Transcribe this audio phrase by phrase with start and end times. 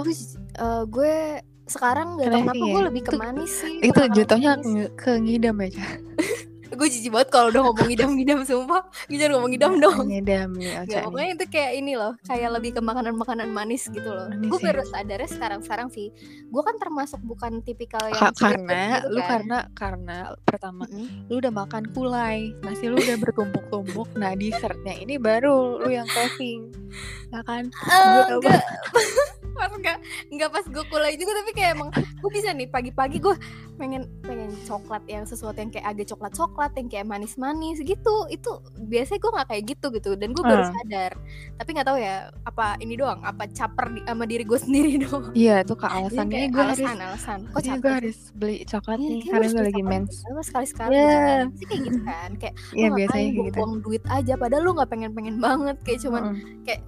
[0.00, 0.16] gue,
[0.56, 1.14] uh, gue
[1.64, 2.72] sekarang gak tau Kenapa ya?
[2.72, 4.52] gue lebih ke manis sih itu makanan jatuhnya
[4.96, 5.68] ke, ngidam ya
[6.68, 8.86] gue jijik banget kalau udah ngomong idam-idam sumpah.
[9.08, 10.04] Gue jangan ngomong idam dong.
[10.06, 14.06] ngidam nih Ocha Gak, pokoknya itu kayak ini loh Kayak lebih ke makanan-makanan manis gitu
[14.06, 14.30] loh.
[14.30, 14.70] Gue ya?
[14.70, 16.14] baru sadarnya sekarang-sekarang sih.
[16.46, 19.26] Gue kan termasuk bukan tipikal yang Ka- karena gitu lu kan.
[19.26, 21.26] karena karena pertama Mm-mm.
[21.26, 26.68] lu udah makan kulai nasi lu udah bertumpuk-tumpuk nah dessertnya ini baru lu yang craving
[27.32, 27.64] ya kan?
[27.66, 29.98] Eh, Gua tau pas enggak
[30.28, 33.34] enggak pas gue kulai juga tapi kayak emang gue bisa nih pagi-pagi gue
[33.74, 38.16] pengen pengen coklat yang sesuatu yang kayak agak coklat coklat yang kayak manis-manis gitu.
[38.28, 40.74] Itu biasanya gue nggak kayak gitu gitu dan gue baru Hmm.
[40.76, 41.12] sadar.
[41.54, 45.30] Tapi nggak tahu ya apa ini doang apa caper di, sama diri gue sendiri doang.
[45.32, 46.30] Iya tuh kak alasannya.
[46.32, 47.38] Kayak gue harus alasan alasan.
[47.44, 47.96] Kok Iya, caper gue sih?
[47.98, 50.90] harus beli coklat Iya, nih kayak karena gue lagi mens gitu, sekali-sekali.
[50.92, 51.18] Iya.
[51.48, 53.56] Pasti kayak gitu kan kayak lu biasanya kayak gitu.
[53.56, 56.22] buang duit aja padahal lu nggak pengen-pengen banget kayak cuman
[56.62, 56.80] kayak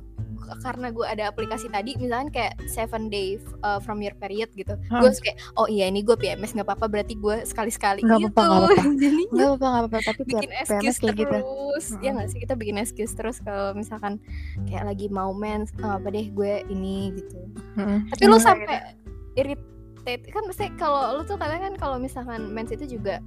[0.58, 5.02] karena gue ada aplikasi tadi misalnya kayak seven day uh, from your period gitu Hmm.
[5.02, 8.42] gue kayak oh iya ini gue PMS nggak apa-apa berarti gue sekali-sekali Nggak gitu apa-apa,
[8.42, 8.94] nggak apa-apa.
[9.02, 12.12] jadinya nggak apa-apa nggak apa-apa tapi bikin PMS kayak gitu terus ya Mm-mm.
[12.16, 14.18] nggak sih kita bikin excuse terus kalau misalkan
[14.64, 17.36] kayak lagi mau mens oh, apa deh gue ini gitu
[17.76, 18.10] Mm-mm.
[18.10, 18.76] tapi lu Iya, sampai
[19.36, 23.22] irritate kan mesti kalau lu tuh kadang kan kalau misalkan mens itu juga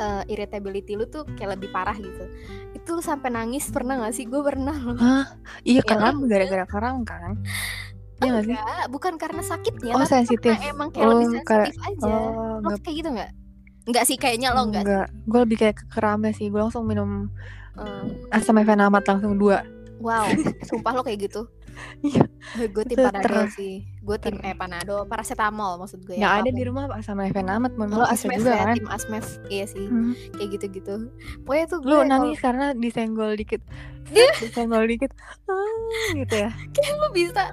[0.00, 2.24] uh, irritability lu tuh kayak lebih parah gitu.
[2.72, 4.24] Itu lu sampai nangis pernah gak sih?
[4.24, 4.96] Gue pernah loh.
[4.96, 5.36] Hah?
[5.62, 6.48] iya Ya, kram enggak.
[6.48, 7.36] gara-gara kram kan?
[8.20, 8.56] Iya nggak sih?
[8.56, 12.04] Enggak bukan karena sakitnya oh sensitif karena emang kayak oh lebih sensitif aja.
[12.08, 13.30] oh lo kayak gitu nggak?
[13.80, 14.88] Nggak sih kayaknya lo nggak sih?
[14.88, 16.46] enggak gue lebih kayak ke keramnya sih.
[16.48, 17.28] Gue langsung minum
[17.70, 18.12] Hmm.
[18.28, 19.64] asam efenamat langsung dua.
[20.00, 20.28] Wow
[20.68, 21.48] sumpah lo kayak gitu
[22.00, 22.24] Iya.
[22.66, 23.74] gue tim panadol sih.
[24.00, 27.84] Gue tim eh panadol paracetamol maksud gue nggak ya ada di rumah asam efenamat mau
[27.86, 28.76] lo asmef juga ya kan?
[28.76, 29.84] tim asmef iya sih.
[29.84, 30.16] Hmm.
[30.32, 30.94] kayak gitu gitu
[31.44, 33.60] pokoknya tuh gue lu kalau- nangis karena disenggol dikit.
[34.40, 35.12] Disenggol dikit.
[35.46, 35.70] Ah,
[36.14, 36.50] gitu ya.
[36.72, 37.44] Kayak lu bisa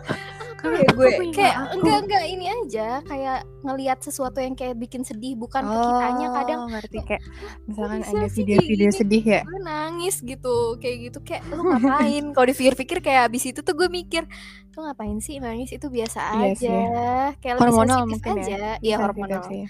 [0.57, 1.73] Karena ya gue kayak aku.
[1.75, 2.87] enggak enggak ini aja.
[3.01, 6.27] Kayak ngelihat sesuatu yang kayak bikin sedih bukan ke kitanya.
[6.33, 6.97] Kadang Oh, ngerti.
[7.03, 7.21] kayak
[7.63, 9.41] misalkan ada kayak video-video sedih ya?
[9.43, 10.55] Gue nangis gitu.
[10.77, 11.17] Kayak gitu.
[11.21, 12.23] Kayak lu ngapain?
[12.31, 14.25] Kalau dipikir-pikir kayak abis itu tuh gue mikir
[14.71, 15.69] lu ngapain sih nangis?
[15.69, 16.57] Itu biasa Iya aja.
[16.57, 16.69] sih.
[17.39, 18.41] kayak lebih Hormonal mungkin ya.
[18.41, 18.57] aja.
[18.77, 19.41] Iya Sensitif hormonal.
[19.45, 19.63] sih.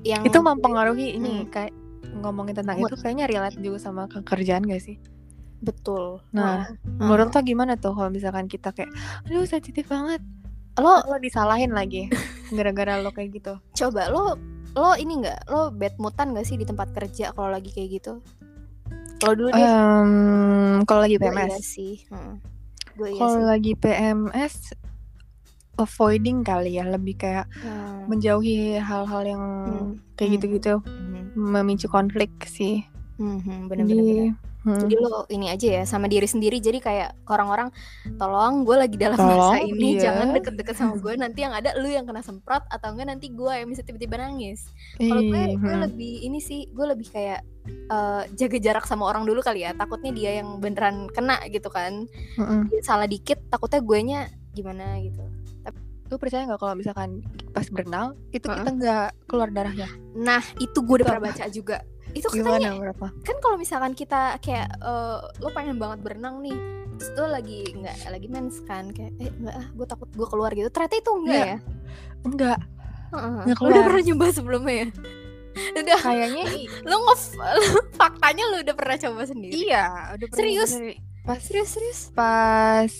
[0.00, 1.50] yang itu mempengaruhi ini Hmm.
[1.50, 1.72] kayak
[2.16, 4.96] ngomongin tentang itu kayaknya relate juga sama kerjaan gak sih
[5.58, 6.22] betul.
[6.30, 6.98] Nah, Heeh.
[6.98, 8.90] menurut lo gimana tuh kalau misalkan kita kayak
[9.24, 10.22] aduh sensitif banget.
[10.78, 12.06] Lo lo disalahin lagi
[12.56, 13.52] gara-gara lo kayak gitu?
[13.74, 14.38] Coba lo
[14.72, 15.50] lo ini nggak?
[15.50, 18.12] Lo bad moodan gak sih di tempat kerja kalau lagi kayak gitu?
[19.18, 19.58] Kalau dulu deh.
[19.58, 20.10] Em,
[20.86, 21.94] kalau lagi PMS iya sih.
[22.94, 24.54] Gue iya kalau lagi PMS
[25.74, 28.06] avoiding kali ya lebih kayak Hmm.
[28.06, 29.92] menjauhi hal-hal yang Hmm.
[30.14, 30.34] kayak Hmm.
[30.38, 30.74] gitu-gitu.
[30.82, 31.38] Mhm.
[31.38, 32.82] memicu konflik sih.
[33.14, 36.58] Jadi bener-bener hmm, jadi lo ini aja ya sama diri sendiri.
[36.58, 37.68] Jadi kayak orang-orang
[38.16, 40.10] tolong gue lagi dalam Tolong, masa ini iya.
[40.10, 43.52] jangan deket-deket sama gue nanti yang ada lu yang kena semprot atau enggak nanti gue
[43.52, 44.70] yang bisa tiba-tiba nangis.
[44.98, 45.84] Kalau gue gue hmm.
[45.90, 49.76] lebih ini sih gue lebih kayak eh, jaga jarak sama orang dulu kali ya.
[49.76, 52.08] Takutnya dia yang beneran kena gitu kan.
[52.38, 52.66] Mm-mm.
[52.72, 54.20] Dia salah dikit takutnya gue nya
[54.56, 55.22] gimana gitu.
[56.08, 57.20] Lu percaya nggak kalau misalkan
[57.52, 58.64] pas berenang itu Heeh.
[58.64, 59.88] kita nggak keluar darahnya?
[60.16, 61.84] Nah itu gue udah pernah baca juga
[62.16, 63.06] itu katanya gimana berapa?
[63.24, 66.56] kan kalau misalkan kita kayak eh, lo pengen banget berenang nih
[66.98, 70.50] terus lo lagi nggak lagi mens kan kayak eh enggak ah gue takut gue keluar
[70.50, 70.66] gitu.
[70.68, 71.58] Ternyata itu enggak ya?
[72.26, 72.58] Enggak.
[73.14, 74.86] Nggak Lo udah pernah nyoba sebelumnya ya?
[75.78, 76.00] Udah.
[76.02, 76.44] Kayaknya
[76.86, 77.16] lo nge
[77.94, 79.52] faktanya lo udah pernah coba sendiri?
[79.54, 79.84] Iya
[80.18, 80.70] udah pernah Serius?
[80.74, 80.96] sendiri.
[81.22, 82.00] pas serius serius.
[82.16, 82.92] Pas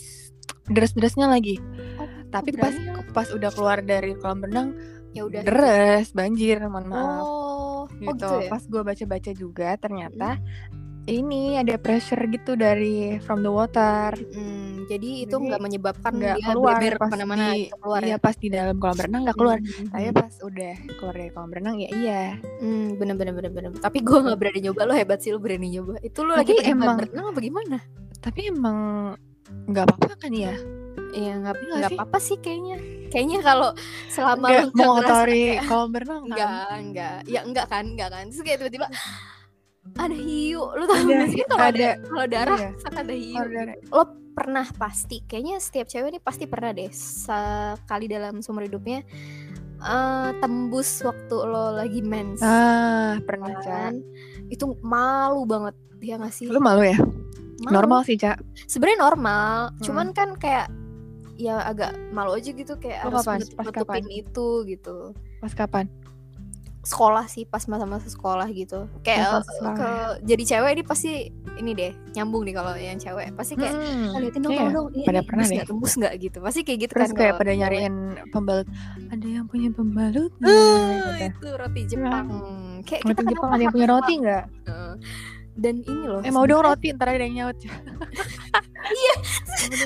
[0.69, 1.57] deres-deresnya lagi.
[1.97, 3.09] Oh, tapi pas berani.
[3.11, 4.77] pas udah keluar dari kolam renang
[5.17, 5.41] ya udah.
[5.41, 7.23] deres banjir mohon maaf.
[7.25, 7.38] Oh
[7.99, 8.35] gitu, oh gitu.
[8.45, 8.49] ya?
[8.49, 10.29] Pas gue baca-baca juga ternyata
[11.09, 14.13] ini ada pressure gitu dari from the water.
[14.13, 18.01] Hmm, jadi itu nggak menyebabkan nggak dia keluar beber pas ke mana-mana di gitu keluar
[18.05, 19.57] iya ya pas di dalam kolam renang nggak keluar.
[19.57, 22.23] Hmm, tapi hmm, pas udah keluar dari kolam renang ya iya.
[22.61, 23.69] Hmm, bener bener bener bener.
[23.81, 25.97] Tapi gue nggak berani nyoba lo hebat sih lo berani nyoba.
[26.05, 27.77] Itu lo lagi emang- berenang apa gimana?
[28.21, 28.77] Tapi emang
[29.65, 30.53] nggak apa-apa kan ya
[31.09, 32.77] Iya nggak Iya nggak nggak apa-apa sih kayaknya.
[33.09, 33.69] Kayaknya kalau
[34.07, 38.23] selama nggak nggak mengotori kayak kolam renang kan enggak enggak ya enggak kan enggak kan
[38.29, 38.87] terus kayak tiba-tiba
[39.97, 41.91] ada hiu lu tau Ada, gak sih kalau ada, ada.
[42.05, 42.69] kalau darah Iya.
[42.77, 48.05] saat ada hiu Kalau lo pernah pasti kayaknya setiap cewek ini pasti pernah deh sekali
[48.05, 49.01] dalam seumur hidupnya
[49.79, 54.47] eh, tembus waktu lo lagi mens ah pernah kan Ca.
[54.47, 56.99] itu malu banget ya nggak sih lu malu ya
[57.59, 57.73] Malu.
[57.73, 59.81] normal sih cak sebenarnya normal Hmm.
[59.81, 60.69] cuman kan kayak
[61.39, 63.37] ya agak malu aja gitu kayak Lu harus kapan?
[63.39, 64.03] menutup Pas nutupin kapan?
[64.11, 64.95] itu gitu
[65.39, 65.85] pas kapan
[66.81, 69.75] sekolah sih pas masa-masa sekolah gitu kayak eh, sekolah.
[69.75, 69.89] ke
[70.25, 71.11] jadi cewek ini pasti
[71.55, 74.09] ini deh nyambung nih kalau yang cewek pasti kayak Mm-mm.
[74.09, 75.63] "Ah, liatin dong tolong dong ini, pada pernah deh.
[75.65, 77.95] tembus nggak gitu pasti kayak gitu Terus kan kayak pada nyariin
[78.29, 78.67] pembalut.
[79.11, 81.31] Ada yang punya pembalut Eh, nggak?
[81.35, 82.25] itu roti Jepang
[82.81, 84.43] kayak Roti kita Jepang ada yang punya roti nggak?
[84.65, 84.93] Heeh.
[85.59, 87.57] Dan ini loh Eh mau dong roti ntar ada yang nyaut.
[88.89, 89.15] Iya.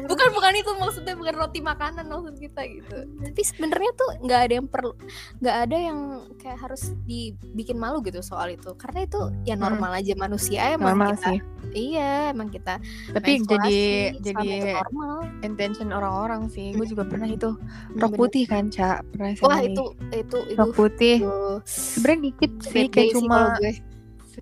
[0.06, 4.54] bukan bukan itu maksudnya bukan roti makanan maksud kita gitu tapi sebenarnya tuh nggak ada
[4.54, 4.94] yang perlu
[5.42, 6.00] nggak ada yang
[6.38, 11.18] kayak harus dibikin malu gitu soal itu karena itu ya normal aja manusia emang Normal
[11.18, 11.40] kita sih.
[11.74, 12.78] iya emang kita
[13.12, 13.78] Tapi jadi
[14.22, 14.48] jadi
[14.78, 16.72] normal intention orang-orang sih.
[16.72, 18.20] Gue juga pernah itu Hmm, rok bener.
[18.20, 19.04] putih kan, Cak.
[19.12, 19.84] Pernah wah itu
[20.14, 21.18] itu itu rok putih.
[21.66, 23.74] Sebenarnya dikit sih, kayak cuma gue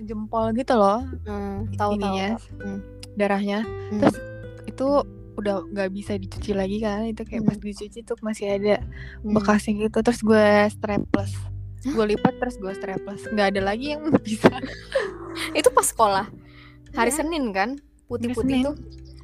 [0.02, 2.16] sejempol gitu loh hmm, tahu tahu
[2.58, 2.80] Hmm.
[3.14, 3.62] darahnya.
[3.62, 4.00] Hmm.
[4.00, 4.18] Terus
[4.66, 4.88] itu
[5.32, 7.50] udah nggak bisa dicuci lagi kan itu kayak Hmm.
[7.50, 8.82] pas dicuci tuh masih ada
[9.22, 9.34] Hmm.
[9.34, 11.34] bekasnya gitu terus gue strapless
[11.82, 14.54] gue lipat terus gue strapless nggak ada lagi yang bisa
[15.52, 16.26] itu pas sekolah
[16.92, 17.18] hari Iya.
[17.18, 18.76] Senin kan putih-putih tuh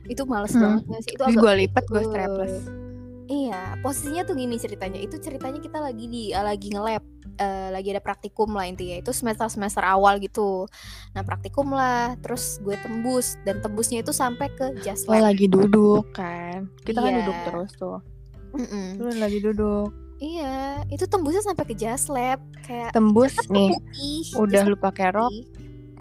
[0.08, 0.80] itu males Hmm.
[0.80, 2.56] banget gak sih itu gue lipat gue strapless
[3.28, 4.96] Iya, posisinya tuh gini ceritanya.
[4.96, 7.04] Itu ceritanya kita lagi di lagi nge-lab,
[7.38, 8.98] eh, lagi ada praktikum lah intinya.
[8.98, 10.66] Itu semester semester awal gitu.
[11.14, 15.30] Nah praktikum lah, terus gue tembus dan tembusnya itu sampai ke just lo lab.
[15.30, 17.18] lagi duduk kan kita kan Iya.
[17.22, 18.00] duduk terus tuh
[18.54, 18.98] Mm-mm.
[18.98, 23.70] lu lagi duduk Iya, itu tembusnya sampai ke just lab kayak tembus nih
[24.34, 25.30] udah lu pakai rok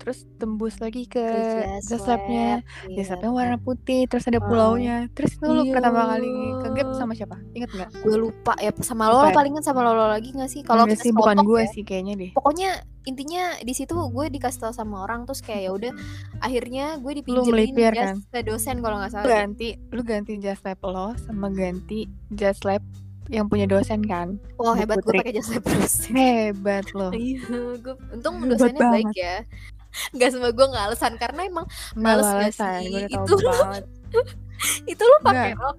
[0.06, 3.18] terus tembus lagi ke ke just labnya Iya.
[3.18, 4.46] labnya warna putih terus ada Oh.
[4.46, 5.74] pulaunya terus itu lu Iya.
[5.74, 6.30] pertama kali
[6.62, 9.34] ke gap sama siapa inget nggak Gue lupa ya sama Lola ya?
[9.34, 10.62] palingan sama Lola lagi gak sih?
[10.62, 11.72] Kalau sih bukan gue ya.
[11.74, 12.70] sih kayaknya deh pokoknya
[13.02, 15.92] intinya di situ gue dikasih tahu sama orang terus kayak ya udah
[16.38, 18.16] akhirnya gue dipinjemin melipir, jas kan?
[18.30, 22.62] ke dosen kalau nggak lu salah ganti lu ganti just lab lo sama ganti just
[22.62, 22.82] lab
[23.26, 27.42] yang punya dosen kan wah Bu hebat gue pakai jas lab terus hebat lo iya
[27.78, 29.36] gue untung Hebat dosennya baik ya
[30.12, 31.12] nggak semua gue nggak alasan.
[31.16, 32.88] Karena emang Males gak sih?
[32.88, 33.84] gue Itu lu-
[34.88, 35.76] itu lu pakai rok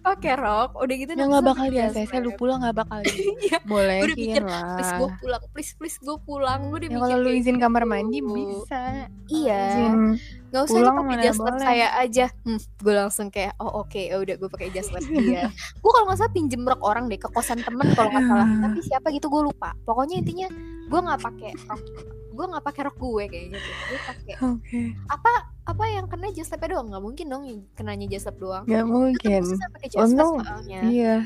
[0.00, 3.10] pakai rok udah gitu ya nggak bakal di ACC lu pulang nggak bakal di
[3.50, 6.70] Iya, bolehin mikir, please gue pulang please please gue pulang.
[6.70, 7.90] Gue udah ya kalau lu izin kamar gitu.
[7.90, 9.10] mandi bisa.
[9.26, 9.62] Iya.
[10.50, 11.64] Nggak usah dia pakai jas lab boleh.
[11.66, 12.26] saya aja.
[12.46, 15.50] Hmm, gue langsung kayak oh oke ya udah gue pakai jas lab dia.
[15.82, 18.46] Gue kalau nggak salah pinjem rok orang deh ke kosan temen kalau nggak salah.
[18.62, 19.74] Tapi siapa gitu gue lupa.
[19.82, 20.46] Pokoknya intinya
[20.86, 21.82] gue nggak pakai rok
[22.40, 24.80] gue nggak pakai rok gue kayaknya tuh gue pakai oke.
[25.12, 25.32] apa
[25.70, 26.86] apa yang kena labnya doang?
[26.90, 27.44] Nggak mungkin dong
[27.78, 28.64] kenanya jas lab doang.
[28.66, 29.42] Nggak mungkin.
[30.00, 30.34] Untung,
[30.88, 31.16] iya.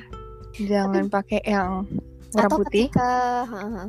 [0.54, 1.88] Jangan pakai yang
[2.34, 2.90] warna atau putih.
[2.90, 3.10] ketika
[3.48, 3.86] heeh,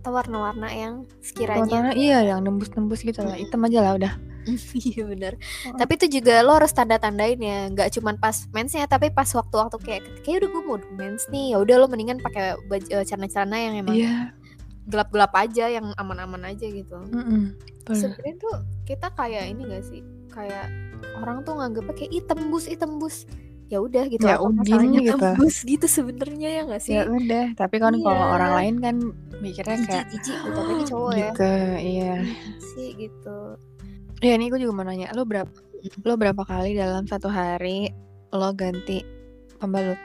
[0.00, 0.94] atau warna-warna yang
[1.24, 3.36] sekiranya warna iya yang nembus-nembus gitu lah.
[3.36, 4.14] Hitam aja lah udah.
[4.76, 5.40] Iya bener.
[5.72, 5.80] Oh.
[5.80, 7.72] tapi itu juga lo harus tanda tandain ya.
[7.72, 11.56] Nggak cuman pas mensnya tapi pas waktu-waktu kayak kayak udah gue mau mens nih.
[11.56, 12.52] Ya udah lo mendingan pakai
[12.92, 14.36] eh, celana-celana yang emang iya
[14.84, 16.96] gelap-gelap aja yang aman-aman aja gitu.
[17.08, 17.52] Bener.
[17.84, 18.54] sebenarnya tuh
[18.84, 20.00] kita kayak ini gak sih?
[20.28, 20.68] Kayak
[21.20, 23.28] orang tuh nganggepnya kayak ih tembus ih tembus.
[23.68, 25.16] Ya udah gitu Ya udah gitu.
[25.16, 26.94] tembus gitu sebenarnya ya gak sih?
[26.94, 28.32] Ya udah tapi kan kalau Iya.
[28.34, 28.96] orang lain kan
[29.40, 31.20] mikirnya kayak jijik gitu apalagi cowok ya.
[31.32, 31.50] gitu
[31.80, 32.14] iya.
[32.72, 33.38] Sih gitu.
[34.20, 35.52] Ya ini gue juga mau nanya lo berapa
[36.00, 37.92] lo berapa kali dalam satu hari
[38.32, 39.04] lo ganti
[39.56, 40.00] pembalut?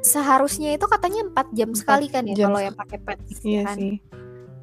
[0.00, 3.74] Seharusnya itu katanya 4 jam Empat sekali kan ya kalau yang pakai pads iya kan?
[3.74, 3.94] sih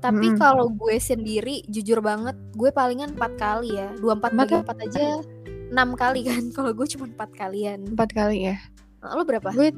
[0.02, 0.42] tapi Mm-mm.
[0.42, 4.62] kalau gue sendiri jujur banget gue palingan empat kali ya dua empat Empat bagi ya?
[4.66, 5.06] empat aja
[5.72, 8.58] enam kali kan kalau gue cuma empat kalian empat kali ya
[9.02, 9.74] Nah, lo berapa gue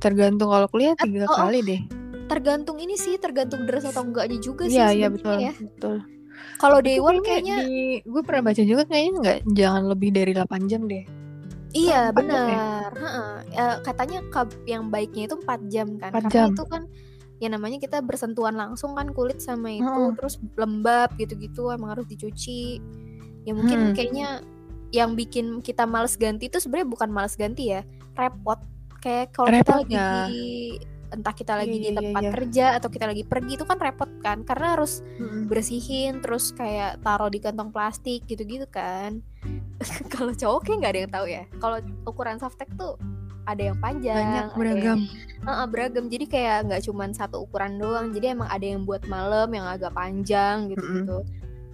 [0.00, 1.36] tergantung kalau kuliah tiga oh, oh.
[1.44, 1.80] kali deh
[2.24, 6.00] tergantung ini sih tergantung deras atau enggaknya juga sih iya iya betul ya betul
[6.56, 10.70] kalau day one kayaknya di gue pernah baca juga kayaknya nggak jangan lebih dari 8
[10.72, 11.04] jam deh
[11.76, 12.16] iya ya?
[12.16, 13.32] benar Heeh.
[13.54, 14.24] Eh, katanya
[14.64, 16.48] yang baiknya itu 4 jam kan Empat karena jam.
[16.56, 16.82] itu kan
[17.44, 20.16] ya namanya kita bersentuhan langsung kan kulit sama itu Heeh.
[20.16, 22.80] terus lembab gitu-gitu emang harus dicuci
[23.44, 23.94] ya mungkin Hmm.
[23.94, 24.40] kayaknya
[24.88, 27.84] yang bikin kita males ganti itu sebenarnya bukan males ganti ya
[28.16, 28.56] repot
[29.04, 30.42] kayak kalau kita lagi di
[31.12, 32.32] entah kita lagi Iya, di iya, tempat iya.
[32.32, 35.04] kerja atau kita lagi pergi itu kan repot kan karena harus
[35.46, 39.20] bersihin terus kayak taruh di kantong plastik gitu-gitu kan
[40.14, 42.96] kalau cowok kayak nggak ada yang tahu ya kalau ukuran softtek tuh
[43.44, 45.02] ada yang panjang banyak beragam yang-
[45.44, 46.04] Heeh, beragam.
[46.08, 48.08] Jadi kayak nggak cuman satu ukuran doang.
[48.10, 51.18] Jadi emang ada yang buat malam yang agak panjang gitu gitu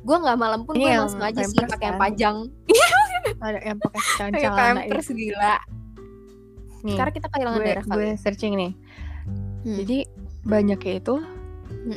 [0.00, 2.03] gue nggak malam pun gue langsung aja sih pakai yang kan?
[2.03, 2.37] panjang.
[3.37, 5.57] Ada yang pakai celana celana pampers gila.
[6.81, 8.73] Nih sekarang kita kehilangan gue darah kali gue searching nih.
[9.61, 9.77] Hmm.
[9.77, 9.99] jadi
[10.43, 11.15] banyaknya itu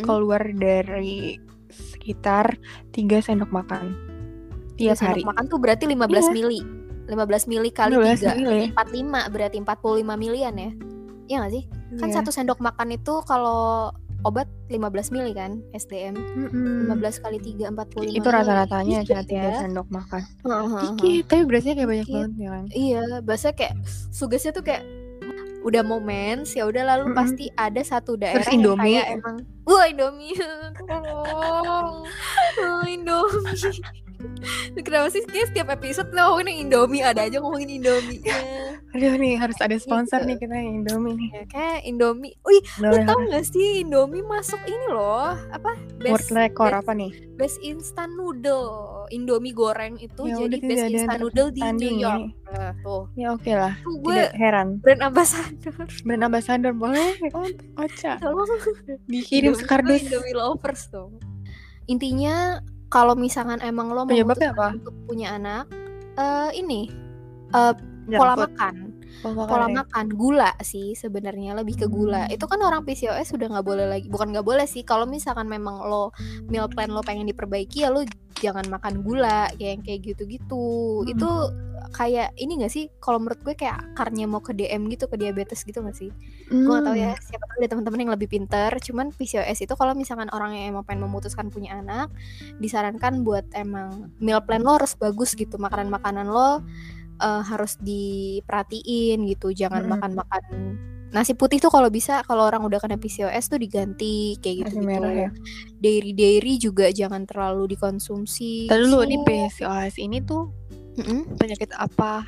[0.04, 1.40] keluar dari
[1.70, 2.60] sekitar
[2.92, 3.96] 3 sendok makan
[4.76, 5.22] tiap Sendok hari.
[5.24, 5.96] makan tuh berarti 15
[6.28, 6.34] Iya.
[6.36, 6.60] mili
[7.06, 8.66] 15 mili kali 12 3 mili.
[8.72, 10.72] 45 berarti 45 milian ya
[11.24, 11.64] Iya gak sih?
[11.96, 12.16] Kan Iya.
[12.20, 13.92] satu sendok makan itu kalau
[14.24, 14.80] obat 15
[15.10, 16.88] mili kan SDM Mm-mm.
[16.90, 19.56] 15 kali 3 45 Itu rata-ratanya ya.
[19.58, 20.24] sendok makan.
[20.42, 22.64] Heeh, Dikit, tapi berasnya kayak banyak banget ya kan.
[22.70, 23.76] Iya, bahasa kayak
[24.10, 24.84] sugesnya tuh kayak
[25.64, 27.16] udah mau mens ya udah lalu Mm-mm.
[27.16, 28.84] pasti ada satu daerah Terus yang Indomie.
[28.94, 30.36] kayak emang wah Indomie
[30.78, 32.04] tolong
[32.68, 33.80] oh, Indomie
[34.84, 38.38] Kenapa sih kayak setiap episode kita ngomongin Indomie ada aja ngomongin Indomie ya,
[38.94, 40.28] Aduh nih harus ada sponsor Gitu.
[40.28, 41.30] nih kita yang Indomie nih.
[41.32, 42.34] ya kayak Indomie.
[42.42, 46.80] Wih, lu Boleh tau gak sih Indomie masuk ini loh apa World best record best,
[46.80, 47.12] apa nih?
[47.34, 48.66] best instant noodle
[49.10, 52.22] Indomie goreng itu Ya jadi best instant noodle di New York.
[52.24, 52.36] ini.
[52.46, 54.68] Nah, tuh, Ya oke lah, tuh gue tidak heran.
[54.80, 55.74] brand ambassador.
[56.02, 57.10] Brand ambassador boleh?
[57.32, 58.18] Oh, Ocha.
[58.18, 58.46] Tolong
[59.06, 60.02] Dikirim sekardus.
[60.02, 61.10] Indomie lovers tuh.
[61.84, 62.62] Intinya
[62.94, 64.78] kalau misalkan emang lo memutuskan apa?
[64.78, 65.66] untuk punya anak,
[66.14, 66.94] eh ini
[67.50, 67.74] eh,
[68.06, 68.54] Junk pola food.
[68.54, 68.76] makan,
[69.26, 69.76] Pola pola makan ya.
[69.82, 72.30] makan, gula sih sebenarnya lebih ke gula.
[72.30, 72.36] Hmm.
[72.38, 74.86] Itu kan orang PCOS sudah nggak boleh lagi, bukan nggak boleh sih.
[74.86, 76.14] Kalau misalkan memang lo
[76.54, 78.06] meal plan lo pengen diperbaiki ya lo
[78.38, 81.02] jangan makan gula kayak yang kayak gitu-gitu.
[81.02, 81.10] Hmm.
[81.10, 81.30] Itu
[81.94, 82.90] kayak ini gak sih?
[82.98, 86.10] Kalau menurut gue kayak akarnya mau ke DM gitu, ke diabetes gitu gak sih?
[86.50, 87.24] gue gak tahu ya Hmm.
[87.24, 90.86] siapa tahu ada teman-teman yang lebih pinter cuman PCOS itu kalau misalkan orang yang emang
[90.86, 92.14] pengen memutuskan punya anak
[92.58, 96.62] disarankan buat emang meal plan lo harus bagus gitu makanan-makanan lo
[97.18, 99.94] eh, harus diperhatiin gitu jangan Mm-mm.
[99.98, 100.44] makan-makan
[101.10, 104.86] nasi putih tuh kalau bisa kalau orang udah kena PCOS tuh diganti kayak gitu Nasi
[104.86, 105.30] merah ya.
[105.78, 109.22] dairy dairy juga jangan terlalu dikonsumsi dulu nih.
[109.22, 110.50] PCOS ini tuh
[111.00, 111.38] Mm-mm.
[111.42, 112.28] penyakit apa?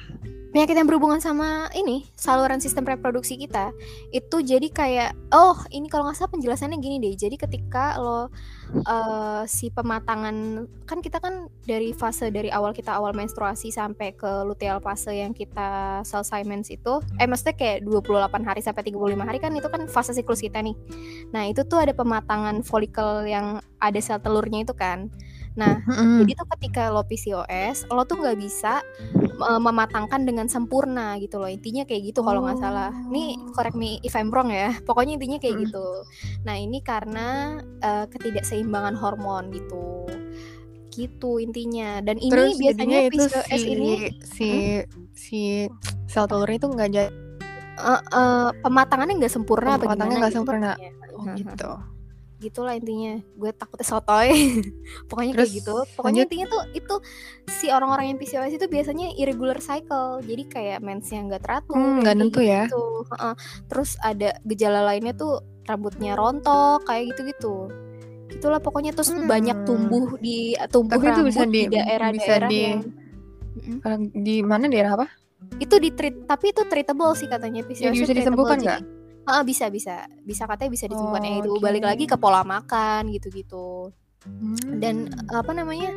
[0.56, 3.76] penyakit yang berhubungan sama ini saluran sistem reproduksi kita
[4.16, 8.32] itu jadi kayak oh ini kalau nggak salah penjelasannya gini deh jadi ketika lo
[8.72, 14.48] eh, si pematangan kan kita kan dari fase dari awal kita awal menstruasi sampai ke
[14.48, 19.44] luteal fase yang kita selesai mens itu eh maksudnya kayak 28 hari sampai 35 hari
[19.44, 20.76] kan itu kan fase siklus kita nih
[21.36, 25.12] nah itu tuh ada pematangan folikel yang ada sel telurnya itu kan
[25.56, 26.24] nah Mm-mm.
[26.24, 28.84] jadi tuh ketika lo PCOS, lo tuh nggak bisa
[29.40, 31.48] uh, mematangkan dengan sempurna gitu loh.
[31.48, 32.92] Intinya kayak gitu kalau nggak salah.
[33.12, 34.76] Nih correct me if I'm wrong ya.
[34.84, 35.66] Pokoknya intinya kayak Mm-mm.
[35.72, 35.88] gitu.
[36.44, 40.08] Nah ini karena uh, ketidakseimbangan hormon gitu.
[40.92, 42.00] Gitu intinya.
[42.04, 43.92] Dan ini Terus biasanya PCOS si ini
[44.24, 44.50] si
[45.16, 45.42] si
[46.08, 47.10] sel telurnya itu nggak jadi
[47.80, 50.72] uh, uh, pematangannya nggak sempurna Pematangannya nggak gitu sempurna.
[51.16, 51.72] oh, gitu.
[52.46, 54.30] Gitulah intinya gue takutnya sotoy
[55.10, 56.28] pokoknya kayak Terus, gitu pokoknya lanjut.
[56.28, 56.96] intinya tuh itu
[57.52, 62.06] si orang-orang yang PCOS itu biasanya irregular cycle jadi kayak mensnya nggak teratur Hmm, nggak
[62.08, 62.64] kayak nentu ya.
[62.66, 62.86] gitu.
[63.66, 65.34] Terus ada gejala lainnya tuh
[65.64, 67.68] rambutnya rontok kayak gitu-gitu
[68.28, 69.26] itulah pokoknya terus Hmm.
[69.26, 72.82] banyak tumbuh di tumbuh Tapi itu bisa di, daerah-daerah di- yang
[74.14, 75.08] di mana daerah apa?
[75.58, 78.82] itu di treat tapi itu treatable sih katanya PCOS Jadi bisa disembuhkan nggak?
[79.26, 80.06] Ah, bisa bisa.
[80.22, 81.26] Bisa katanya bisa disembuhkan.
[81.26, 83.90] Ya itu Oh, balik lagi ke pola makan gitu-gitu.
[84.82, 85.94] Dan apa namanya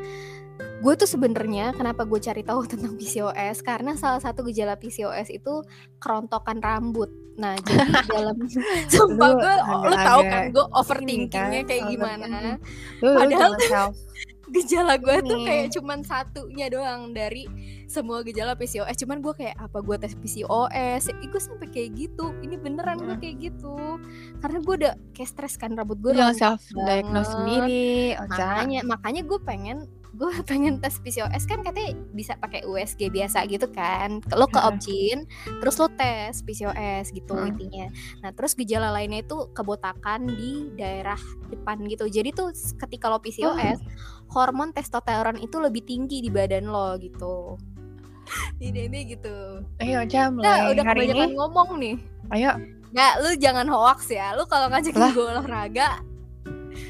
[0.58, 5.62] gue tuh sebenarnya kenapa gue cari tahu tentang PCOS karena salah satu gejala PCOS itu
[6.02, 7.11] kerontokan rambut.
[7.38, 8.37] Nah jadi dalam
[8.90, 9.54] sumpah gue
[9.87, 12.26] lu tahu kan gue ini overthinkingnya kan, kayak gimana?
[13.00, 13.97] Lu, lu Padahal self
[14.55, 17.47] gejala gue tuh kayak cuman satunya doang dari
[17.88, 22.37] semua gejala PCOS cuman gue kayak apa gue tes PCOS Ih, gue sampai kayak gitu.
[22.45, 23.76] Ini beneran gue kayak gitu.
[24.38, 28.26] Karena gue udah kayak stres kan rambut gue jangan rontok self diagnose sendiri, Ocha.
[28.28, 29.78] makanya makanya gue pengen
[30.19, 34.19] gue pengen tes PCOS kan katanya bisa pakai USG biasa gitu kan.
[34.35, 34.59] Lo ke.
[34.59, 35.25] Opjin
[35.63, 37.49] terus lo tes PCOS gitu Heeh.
[37.55, 37.87] intinya.
[38.27, 42.11] Nah terus gejala lainnya itu kebotakan di daerah depan gitu.
[42.11, 42.51] Jadi tuh
[42.83, 43.79] ketika lo PCOS
[44.35, 47.57] hormon testosteron itu lebih tinggi di badan lo gitu.
[48.61, 49.65] Ini ini gitu.
[49.81, 51.39] Ayo Ocha, nah udah hari kebanyakan ini.
[51.41, 51.97] ngomong nih.
[52.29, 52.61] Ayo,
[52.93, 54.37] Nggak, lu jangan hoax ya.
[54.37, 56.05] Lu kalau ngajakin gue olahraga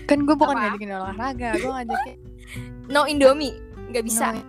[0.09, 0.63] kan gue bukan Apa?
[0.67, 2.17] ngajakin olahraga, gue ngajakin
[2.89, 3.55] no Indomie.
[3.89, 4.27] Nggak bisa.
[4.33, 4.41] No,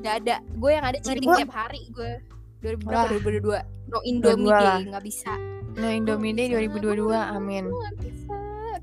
[0.00, 0.36] nggak ada.
[0.54, 2.12] Gue yang ada cheating tiap hari gue.
[2.60, 3.04] 2000 Wah.
[3.04, 5.32] berapa 2022 no Indomie day nggak bisa.
[5.74, 7.66] No Indomie Day 2022, amin.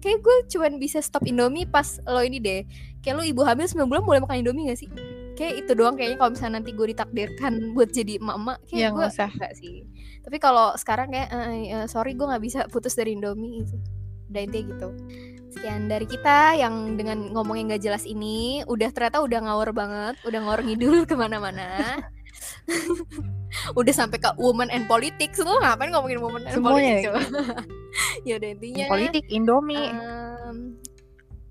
[0.01, 2.61] Kayak gue cuman bisa stop Indomie pas lo ini deh.
[2.99, 4.89] Kayak lo ibu hamil 9 bulan boleh makan Indomie gak sih?
[5.33, 9.05] Kayak itu doang kayaknya kalau misalnya nanti gue ditakdirkan buat jadi emak-emak kayak Ya, gue
[9.07, 9.29] usah.
[9.31, 9.73] enggak sih.
[10.21, 13.77] Tapi kalau sekarang kayak eh, eh, sorry gue nggak bisa putus dari Indomie gitu
[14.31, 14.89] udah intinya gitu
[15.51, 20.15] sekian dari kita yang dengan ngomong yang gak jelas ini udah ternyata udah ngawur banget
[20.23, 21.99] udah ngawur ngidul ke mana-mana
[23.79, 27.21] udah sampai ke woman and politics lu ngapain ngomongin woman and Semuanya politics coba
[28.27, 29.87] ya udah intinya Politik Indomie.
[29.91, 30.77] Em,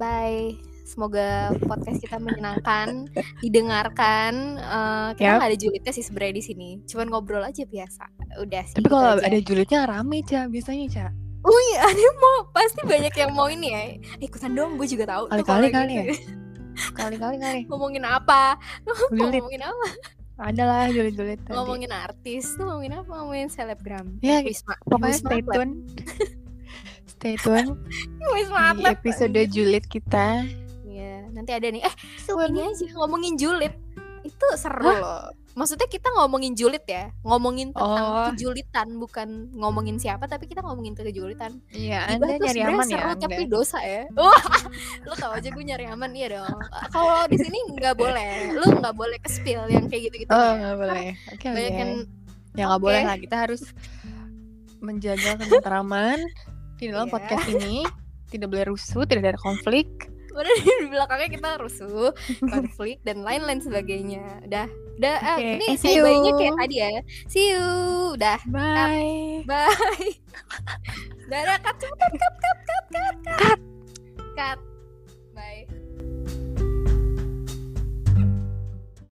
[0.01, 0.57] bye.
[0.91, 3.07] Semoga podcast kita menyenangkan,
[3.39, 4.59] didengarkan.
[4.59, 6.71] Eh, kita nggak ada julidnya sih sebenarnya di sini.
[6.83, 8.11] Cuman ngobrol aja biasa.
[8.43, 8.75] Udah sih.
[8.75, 11.07] Tapi kalau ada julidnya rame, Ca, biasanya, Ca.
[11.41, 13.81] Oh iya, ada yang mau pasti banyak yang mau ini ya.
[13.97, 15.25] Eh, ikutan dong, gue juga tahu.
[15.29, 16.05] tuh Kali-kali kali ya.
[16.97, 17.61] Kali-kali kali.
[17.69, 18.57] Ngomongin apa?
[19.17, 19.41] Julid.
[19.45, 19.87] Ngomongin apa?
[20.41, 21.53] Ada lah julid-julid tadi.
[21.53, 23.13] Ngomongin artis tuh ngomongin apa?
[23.13, 24.07] Ngomongin selebgram.
[24.25, 24.73] Ya, Wisma.
[24.89, 25.73] Pokoknya Wisma stay tune.
[27.13, 27.69] stay tune
[28.33, 30.49] Wisma di episode julid kita.
[30.89, 31.85] Iya, nanti ada nih.
[31.85, 31.95] Eh,
[32.49, 33.77] ini aja ngomongin julid.
[34.25, 35.01] Itu seru Hah?
[35.01, 35.25] loh.
[35.51, 38.27] Maksudnya kita ngomongin julid ya, ngomongin tentang Oh.
[38.31, 41.59] kejulitan, bukan ngomongin siapa, tapi kita ngomongin kejulitan.
[41.69, 42.95] Iya, Anda tuh nyari aman ya.
[42.95, 43.23] seru Anda.
[43.27, 44.03] tapi dosa ya.
[44.19, 44.41] Wah,
[45.03, 46.55] lu tau aja gue nyari aman iya dong.
[46.89, 50.31] Kalau di sini nggak boleh, lu nggak boleh ke spill yang kayak gitu-gitu.
[50.31, 50.55] Oh, ya.
[50.57, 51.07] nggak boleh.
[51.31, 51.49] Oke, oke.
[51.51, 51.93] Banyak yang
[52.51, 52.87] Ya nggak Oke.
[52.87, 53.17] boleh lah.
[53.17, 53.63] Kita harus
[54.81, 56.19] menjaga ketentraman
[56.77, 57.13] di dalam Iya.
[57.13, 57.87] podcast ini.
[58.27, 60.10] Tidak boleh rusuh, tidak ada konflik.
[60.35, 62.11] Udah di belakangnya kita rusuh,
[62.41, 64.43] konflik dan lain-lain sebagainya.
[64.47, 64.67] Udah,
[64.99, 65.17] udah.
[65.21, 66.93] ah, Oke, ini eh, saya bayinya kayak tadi ya.
[67.27, 67.67] See you.
[68.15, 68.39] Udah.
[68.51, 69.43] Bye.
[69.47, 70.11] Bye.
[71.31, 73.59] Dadah, cut, cut, cut, cut, cut, cut, cut, cut.
[74.35, 74.59] Cut.
[75.35, 75.80] Bye.